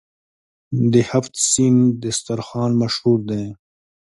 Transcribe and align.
د 0.91 0.93
هفت 1.11 1.33
سین 1.51 1.75
دسترخان 2.03 2.71
مشهور 2.81 3.19
دی. 3.29 3.43